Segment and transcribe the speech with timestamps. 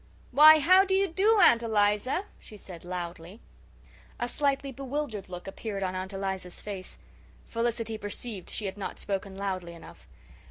[0.31, 3.39] "Why, how do you do, Aunt Eliza?" she said loudly.
[4.19, 6.97] A slightly bewildered look appeared on Aunt Eliza's face.
[7.45, 10.07] Felicity perceived she had not spoken loudly enough.